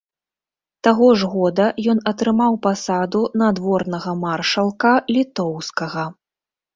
Таго 0.85 1.09
ж 1.21 1.27
года 1.33 1.65
ён 1.91 1.99
атрымаў 2.11 2.57
пасаду 2.65 3.21
надворнага 3.41 4.15
маршалка 4.23 4.95
літоўскага. 5.17 6.07